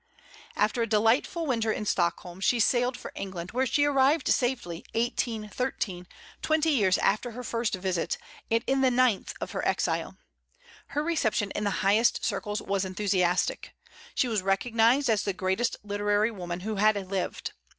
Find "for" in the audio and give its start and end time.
2.97-3.11